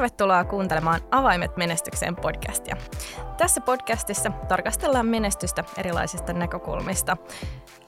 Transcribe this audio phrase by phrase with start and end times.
[0.00, 2.76] Tervetuloa kuuntelemaan Avaimet menestykseen podcastia.
[3.36, 7.16] Tässä podcastissa tarkastellaan menestystä erilaisista näkökulmista.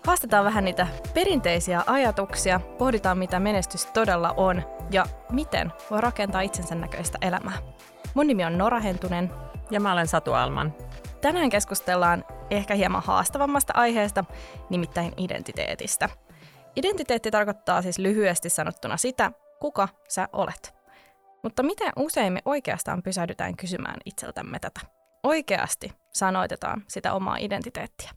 [0.06, 6.74] Haastetaan vähän niitä perinteisiä ajatuksia, pohditaan mitä menestys todella on ja miten voi rakentaa itsensä
[6.74, 7.58] näköistä elämää.
[8.15, 9.31] Mun nimi on Nora Hentunen.
[9.71, 10.74] Ja mä olen Satu Alman.
[11.21, 14.24] Tänään keskustellaan ehkä hieman haastavammasta aiheesta,
[14.71, 16.09] nimittäin identiteetistä.
[16.76, 20.81] Identiteetti tarkoittaa siis lyhyesti sanottuna sitä, kuka sä olet.
[21.42, 24.80] Mutta miten usein me oikeastaan pysähdytään kysymään itseltämme tätä?
[25.23, 28.10] Oikeasti sanoitetaan sitä omaa identiteettiä.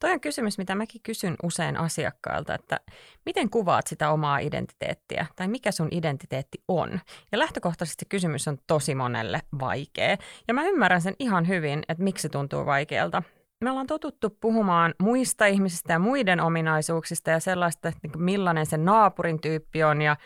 [0.00, 2.80] Toi on kysymys, mitä mäkin kysyn usein asiakkailta, että
[3.26, 7.00] miten kuvaat sitä omaa identiteettiä tai mikä sun identiteetti on.
[7.32, 10.16] Ja lähtökohtaisesti kysymys on tosi monelle vaikea.
[10.48, 13.22] Ja mä ymmärrän sen ihan hyvin, että miksi se tuntuu vaikealta.
[13.64, 19.40] Me ollaan totuttu puhumaan muista ihmisistä ja muiden ominaisuuksista ja sellaista, että millainen se naapurin
[19.40, 20.16] tyyppi on ja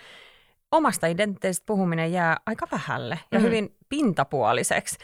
[0.77, 3.45] omasta identiteetistä puhuminen jää aika vähälle ja mm.
[3.45, 4.99] hyvin pintapuoliseksi.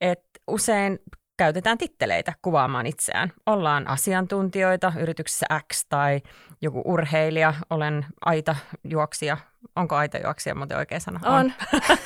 [0.00, 0.98] Et usein
[1.36, 3.32] käytetään titteleitä kuvaamaan itseään.
[3.46, 6.20] Ollaan asiantuntijoita yrityksessä X tai
[6.62, 9.36] joku urheilija, olen aitajuoksija.
[9.76, 11.20] Onko aitajuoksija muuten oikein sana?
[11.24, 11.34] On.
[11.34, 11.52] on.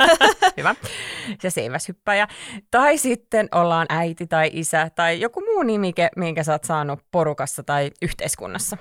[0.56, 0.75] Hyvä.
[1.41, 2.28] Se seiväshyppäjä.
[2.70, 7.62] Tai sitten ollaan äiti tai isä tai joku muu nimike, minkä sä oot saanut porukassa
[7.62, 8.77] tai yhteiskunnassa.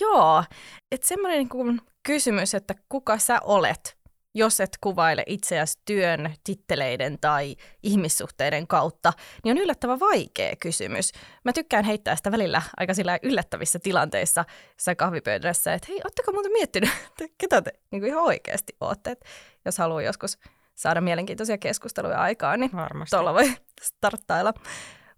[0.00, 0.44] Joo,
[0.92, 3.96] että semmoinen niin kysymys, että kuka sä olet,
[4.34, 9.12] jos et kuvaile itseäsi työn, titteleiden tai ihmissuhteiden kautta,
[9.44, 11.12] niin on yllättävän vaikea kysymys.
[11.44, 16.52] Mä tykkään heittää sitä välillä aika sillä yllättävissä tilanteissa jossain kahvipöydässä, että hei, ootteko muuten
[16.52, 19.26] miettinyt, että ketä te niin kuin ihan oikeasti ootte, että
[19.64, 20.38] jos haluaa joskus
[20.74, 23.16] saada mielenkiintoisia keskusteluja aikaan, niin Varmasti.
[23.16, 23.52] tuolla voi
[23.94, 24.52] starttailla.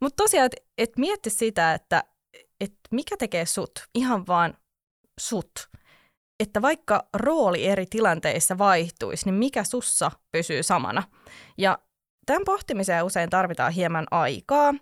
[0.00, 2.05] Mutta tosiaan, että et mietti sitä, että
[2.61, 4.55] et mikä tekee sut, ihan vaan
[5.20, 5.69] sut
[6.41, 11.03] että vaikka rooli eri tilanteissa vaihtuisi, niin mikä sussa pysyy samana.
[11.59, 11.78] Ja
[12.26, 14.75] tämän pohtimiseen usein tarvitaan hieman aikaa,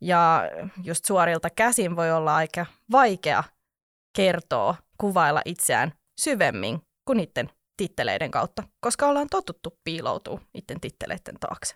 [0.00, 0.42] ja
[0.84, 3.44] just suorilta käsin voi olla aika vaikea
[4.16, 11.74] kertoa, kuvailla itseään syvemmin kuin niiden titteleiden kautta, koska ollaan totuttu piiloutua niiden titteleiden taakse.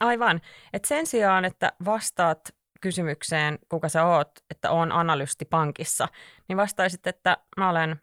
[0.00, 0.40] Aivan.
[0.72, 2.40] Et sen sijaan, että vastaat
[2.80, 6.08] kysymykseen, kuka sä oot, että on analysti pankissa,
[6.48, 8.00] niin vastaisit, että mä olen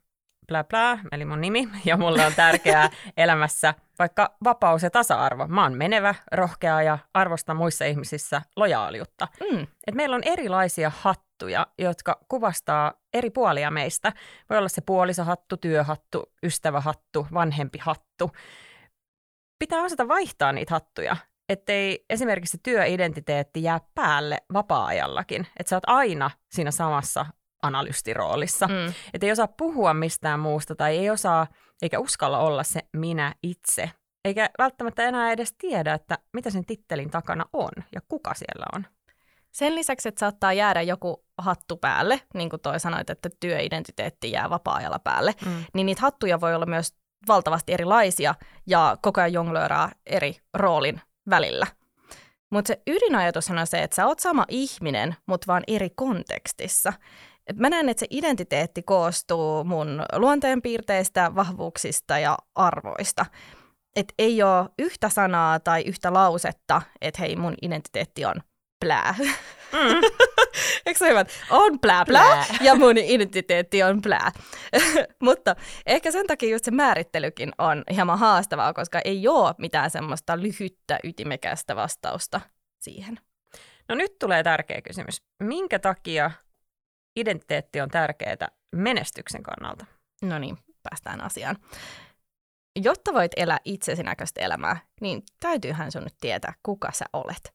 [0.47, 5.47] blä blä, eli mun nimi, ja mulle on tärkeää elämässä vaikka vapaus ja tasa-arvo.
[5.47, 9.27] Mä oon menevä, rohkea ja arvostan muissa ihmisissä lojaaliutta.
[9.51, 9.67] Mm.
[9.87, 14.13] Et meillä on erilaisia hattuja, jotka kuvastaa eri puolia meistä.
[14.49, 18.31] Voi olla se puolisohattu, työhattu, ystävähattu, vanhempi hattu.
[19.59, 21.15] Pitää osata vaihtaa niitä hattuja,
[21.49, 25.47] ettei esimerkiksi työidentiteetti jää päälle vapaa-ajallakin.
[25.59, 27.25] Että sä oot aina siinä samassa
[27.61, 28.67] analystiroolissa.
[28.67, 28.93] Mm.
[29.13, 31.47] Että ei osaa puhua mistään muusta tai ei osaa
[31.81, 33.91] eikä uskalla olla se minä itse.
[34.25, 38.85] Eikä välttämättä enää edes tiedä, että mitä sen tittelin takana on ja kuka siellä on.
[39.51, 44.49] Sen lisäksi, että saattaa jäädä joku hattu päälle, niin kuin toi sanoit, että työidentiteetti jää
[44.49, 45.63] vapaa-ajalla päälle, mm.
[45.73, 46.95] niin niitä hattuja voi olla myös
[47.27, 48.35] valtavasti erilaisia
[48.67, 51.67] ja koko ajan jonglööraa eri roolin välillä.
[52.49, 56.93] Mutta se ydinajatus on se, että sä oot sama ihminen, mutta vaan eri kontekstissa.
[57.47, 63.25] Et mä näen, että se identiteetti koostuu mun luonteenpiirteistä, vahvuuksista ja arvoista.
[63.95, 68.35] Että ei ole yhtä sanaa tai yhtä lausetta, että hei, mun identiteetti on
[68.79, 69.15] plää.
[69.73, 70.01] Mm.
[70.85, 71.25] Eikö se hyvä?
[71.49, 74.31] On plää, plää, plää ja mun identiteetti on plää.
[75.23, 80.41] Mutta ehkä sen takia just se määrittelykin on hieman haastavaa, koska ei ole mitään semmoista
[80.41, 82.41] lyhyttä, ytimekästä vastausta
[82.79, 83.19] siihen.
[83.89, 85.21] No nyt tulee tärkeä kysymys.
[85.43, 86.31] Minkä takia
[87.17, 89.85] identiteetti on tärkeää menestyksen kannalta.
[90.21, 91.57] No niin, päästään asiaan.
[92.75, 97.53] Jotta voit elää itsesi näköistä elämää, niin täytyyhän sun nyt tietää, kuka sä olet.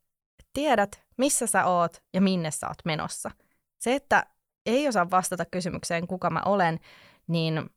[0.52, 3.30] Tiedät, missä sä oot ja minne sä oot menossa.
[3.78, 4.26] Se, että
[4.66, 6.80] ei osaa vastata kysymykseen, kuka mä olen,
[7.26, 7.70] niin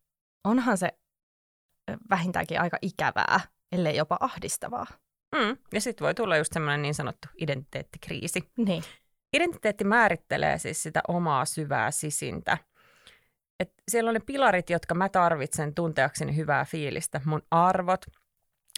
[0.44, 0.90] onhan se
[2.10, 3.40] vähintäänkin aika ikävää,
[3.72, 4.86] ellei jopa ahdistavaa.
[5.36, 8.52] Mm, ja sitten voi tulla just semmoinen niin sanottu identiteettikriisi.
[8.58, 8.84] Niin.
[9.36, 12.58] Identiteetti määrittelee siis sitä omaa syvää sisintä.
[13.60, 17.22] Et siellä on ne pilarit, jotka mä tarvitsen tunteakseni hyvää fiilistä.
[17.26, 18.06] Mun arvot,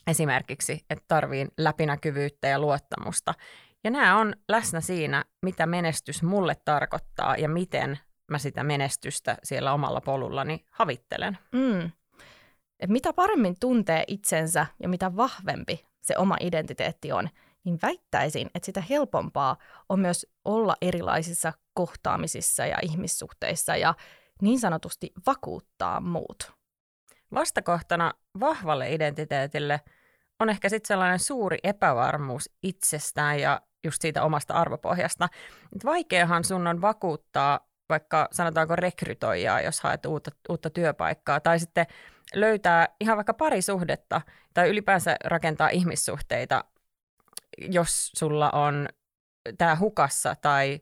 [0.07, 3.33] esimerkiksi, että tarviin läpinäkyvyyttä ja luottamusta.
[3.83, 7.99] Ja nämä on läsnä siinä, mitä menestys mulle tarkoittaa ja miten
[8.31, 11.37] mä sitä menestystä siellä omalla polullani havittelen.
[11.51, 11.91] Mm.
[12.79, 17.29] Et mitä paremmin tuntee itsensä ja mitä vahvempi se oma identiteetti on,
[17.67, 19.57] niin väittäisin, että sitä helpompaa
[19.89, 23.93] on myös olla erilaisissa kohtaamisissa ja ihmissuhteissa ja
[24.41, 26.51] niin sanotusti vakuuttaa muut.
[27.33, 29.81] Vastakohtana vahvalle identiteetille
[30.39, 35.29] on ehkä sitten sellainen suuri epävarmuus itsestään ja just siitä omasta arvopohjasta.
[35.75, 37.59] Et vaikeahan sun on vakuuttaa
[37.89, 41.85] vaikka sanotaanko rekrytoijaa, jos haet uutta, uutta työpaikkaa, tai sitten
[42.35, 44.21] löytää ihan vaikka parisuhdetta
[44.53, 46.63] tai ylipäänsä rakentaa ihmissuhteita,
[47.57, 48.89] jos sulla on
[49.57, 50.79] tämä hukassa tai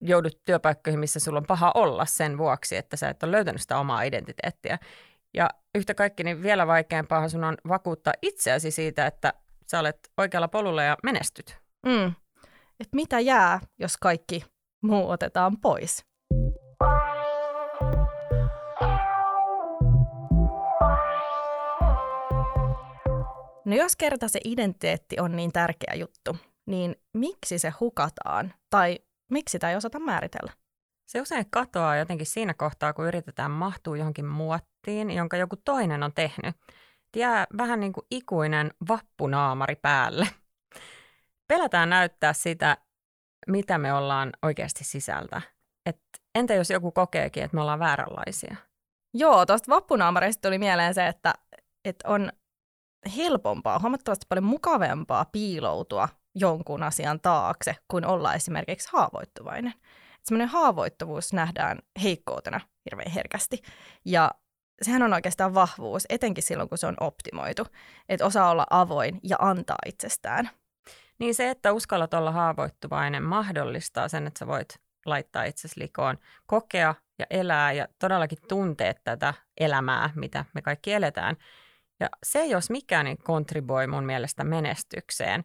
[0.00, 3.78] joudut työpaikkoihin, missä sulla on paha olla sen vuoksi, että sä et ole löytänyt sitä
[3.78, 4.78] omaa identiteettiä.
[5.34, 9.32] Ja yhtä kaikki, niin vielä vaikeampaa sun on vakuuttaa itseäsi siitä, että
[9.70, 11.58] sä olet oikealla polulla ja menestyt.
[11.86, 12.14] Mm.
[12.80, 14.44] Et mitä jää, jos kaikki
[14.82, 16.04] muu otetaan pois?
[23.72, 26.36] No jos kerta se identiteetti on niin tärkeä juttu,
[26.66, 28.98] niin miksi se hukataan tai
[29.30, 30.52] miksi sitä ei osata määritellä?
[31.06, 36.12] Se usein katoaa jotenkin siinä kohtaa, kun yritetään mahtua johonkin muottiin, jonka joku toinen on
[36.12, 36.56] tehnyt.
[37.16, 40.28] Jää vähän niin kuin ikuinen vappunaamari päälle.
[41.48, 42.76] Pelätään näyttää sitä,
[43.46, 45.42] mitä me ollaan oikeasti sisältä.
[45.86, 46.00] Et
[46.34, 48.56] entä jos joku kokeekin, että me ollaan vääränlaisia?
[49.14, 51.34] Joo, tuosta vappunaamareista tuli mieleen se, että,
[51.84, 52.32] että on
[53.16, 59.74] helpompaa, huomattavasti paljon mukavempaa piiloutua jonkun asian taakse, kuin olla esimerkiksi haavoittuvainen.
[60.24, 63.62] Semmoinen haavoittuvuus nähdään heikkoutena hirveän herkästi.
[64.04, 64.30] Ja
[64.82, 67.66] sehän on oikeastaan vahvuus, etenkin silloin, kun se on optimoitu.
[68.08, 70.50] Että osaa olla avoin ja antaa itsestään.
[71.18, 76.94] Niin se, että uskallat olla haavoittuvainen, mahdollistaa sen, että sä voit laittaa itsesi likoon, kokea
[77.18, 81.36] ja elää ja todellakin tuntea tätä elämää, mitä me kaikki eletään.
[82.02, 85.44] Ja se, jos mikään, niin kontriboi mun mielestä menestykseen.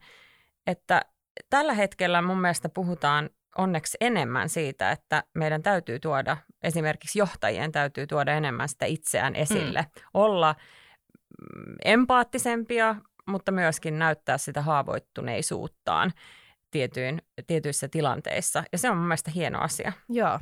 [0.67, 1.01] Että
[1.49, 8.07] tällä hetkellä mun mielestä puhutaan onneksi enemmän siitä, että meidän täytyy tuoda, esimerkiksi johtajien täytyy
[8.07, 9.81] tuoda enemmän sitä itseään esille.
[9.81, 10.01] Mm.
[10.13, 10.55] Olla
[11.55, 12.95] mm, empaattisempia,
[13.27, 16.13] mutta myöskin näyttää sitä haavoittuneisuuttaan
[16.71, 18.63] tietyin, tietyissä tilanteissa.
[18.71, 19.91] Ja se on mun mielestä hieno asia.
[20.09, 20.39] Joo.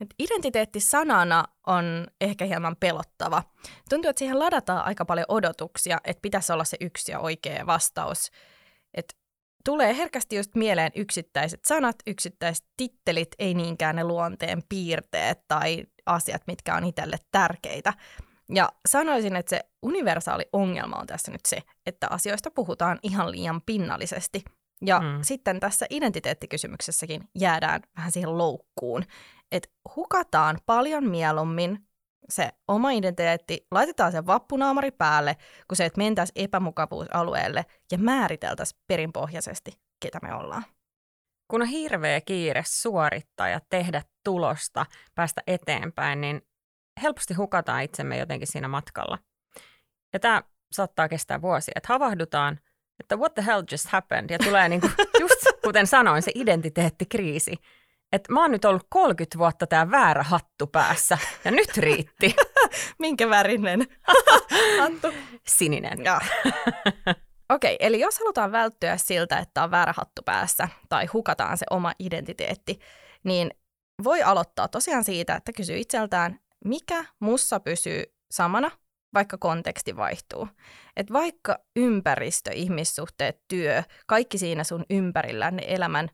[0.00, 3.42] Et identiteetti sanana on ehkä hieman pelottava.
[3.88, 8.30] Tuntuu, että siihen ladataan aika paljon odotuksia, että pitäisi olla se yksi ja oikea vastaus.
[8.94, 9.16] Et
[9.64, 16.42] tulee herkästi just mieleen yksittäiset sanat, yksittäiset tittelit, ei niinkään ne luonteen piirteet tai asiat,
[16.46, 17.92] mitkä on itselle tärkeitä.
[18.54, 23.62] Ja sanoisin, että se universaali ongelma on tässä nyt se, että asioista puhutaan ihan liian
[23.66, 24.44] pinnallisesti.
[24.86, 25.18] Ja mm.
[25.22, 29.04] sitten tässä identiteettikysymyksessäkin jäädään vähän siihen loukkuun,
[29.52, 31.88] että hukataan paljon mieluummin
[32.28, 35.36] se oma identiteetti, laitetaan se vappunaamari päälle,
[35.68, 39.70] kun se, että mentäisiin epämukavuusalueelle ja määriteltäisiin perinpohjaisesti,
[40.02, 40.64] ketä me ollaan.
[41.50, 46.42] Kun on hirveä kiire suorittaa ja tehdä tulosta, päästä eteenpäin, niin
[47.02, 49.18] helposti hukataan itsemme jotenkin siinä matkalla.
[50.12, 50.42] Ja tämä
[50.72, 52.60] saattaa kestää vuosia, että havahdutaan,
[53.00, 57.56] että what the hell just happened, ja tulee niin kuin, just kuten sanoin, se identiteettikriisi
[58.12, 62.36] että mä oon nyt ollut 30 vuotta tää väärä hattu päässä ja nyt riitti.
[62.98, 63.86] Minkä värinen
[64.80, 65.08] hattu?
[65.46, 65.98] Sininen.
[67.50, 71.66] Okei, okay, eli jos halutaan välttyä siltä, että on väärä hattu päässä tai hukataan se
[71.70, 72.78] oma identiteetti,
[73.24, 73.50] niin
[74.04, 78.70] voi aloittaa tosiaan siitä, että kysyy itseltään, mikä mussa pysyy samana,
[79.14, 80.48] vaikka konteksti vaihtuu.
[80.96, 86.08] Et vaikka ympäristö, ihmissuhteet, työ, kaikki siinä sun ympärillä, ne elämän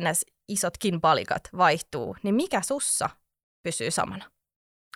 [0.00, 3.10] ns isotkin palikat vaihtuu, niin mikä sussa
[3.62, 4.24] pysyy samana?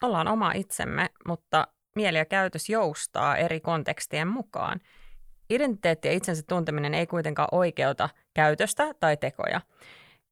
[0.03, 4.81] Ollaan oma itsemme, mutta mieli ja käytös joustaa eri kontekstien mukaan.
[5.51, 9.61] Identiteetti ja itsensä tunteminen ei kuitenkaan oikeuta käytöstä tai tekoja.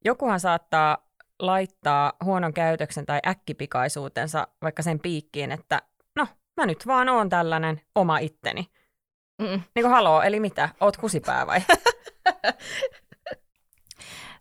[0.04, 0.99] Jokuhan saattaa
[1.38, 5.83] laittaa huonon käytöksen tai äkkipikaisuutensa vaikka sen piikkiin, että
[6.16, 8.66] no, mä nyt vaan oon tällainen oma itteni.
[9.42, 9.49] Mm.
[9.49, 10.68] Niin kuin haloo, eli mitä?
[10.80, 11.61] Oot kusipää vai?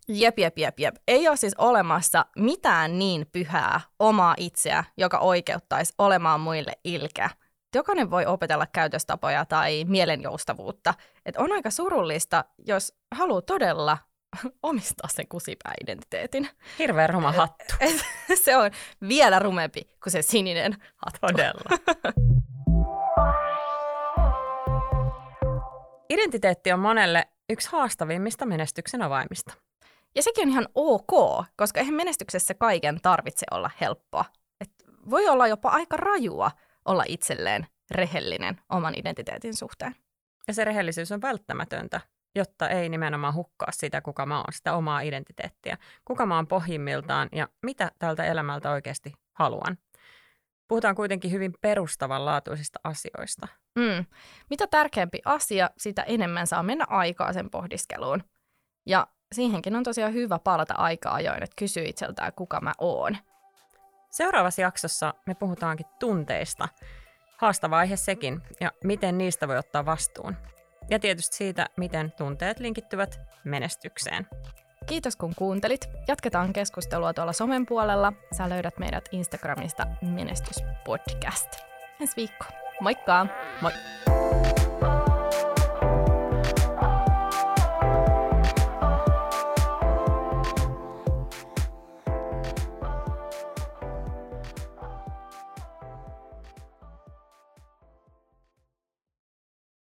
[0.08, 0.94] Jep, jep, jep, jep.
[1.08, 7.30] Ei ole siis olemassa mitään niin pyhää omaa itseä, joka oikeuttaisi olemaan muille ilkeä.
[7.74, 10.94] Jokainen voi opetella käytöstapoja tai mielenjoustavuutta.
[11.26, 13.98] Et on aika surullista, jos haluaa todella
[14.62, 16.48] omistaa sen kusipää-identiteetin.
[16.78, 17.64] Hirveän ruma hattu.
[18.44, 18.70] se on
[19.08, 21.18] vielä rumempi kuin se sininen hattu.
[21.20, 21.70] Todella.
[26.10, 29.54] Identiteetti on monelle yksi haastavimmista menestyksen avaimista.
[30.16, 34.24] Ja sekin on ihan ok, koska eihän menestyksessä kaiken tarvitse olla helppoa.
[34.60, 34.70] Et
[35.10, 36.50] voi olla jopa aika rajua
[36.84, 39.96] olla itselleen rehellinen oman identiteetin suhteen.
[40.48, 42.00] Ja se rehellisyys on välttämätöntä,
[42.34, 45.78] jotta ei nimenomaan hukkaa sitä, kuka mä oon, sitä omaa identiteettiä.
[46.04, 49.78] Kuka mä oon pohjimmiltaan ja mitä tältä elämältä oikeasti haluan.
[50.68, 53.48] Puhutaan kuitenkin hyvin perustavanlaatuisista asioista.
[53.78, 54.04] Mm.
[54.50, 58.24] Mitä tärkeämpi asia, sitä enemmän saa mennä aikaa sen pohdiskeluun.
[58.86, 63.16] Ja siihenkin on tosiaan hyvä palata aika ajoin, että kysyy itseltään, kuka mä oon.
[64.10, 66.68] Seuraavassa jaksossa me puhutaankin tunteista.
[67.36, 70.36] Haastava aihe sekin, ja miten niistä voi ottaa vastuun.
[70.90, 74.26] Ja tietysti siitä, miten tunteet linkittyvät menestykseen.
[74.86, 75.88] Kiitos kun kuuntelit.
[76.08, 78.12] Jatketaan keskustelua tuolla somen puolella.
[78.36, 81.48] Sä löydät meidät Instagramista Menestyspodcast.
[82.00, 82.44] Ensi viikko.
[82.80, 83.26] Moikka!
[83.60, 83.72] Moi!